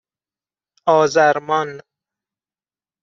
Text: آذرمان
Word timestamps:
آذرمان 0.87 1.81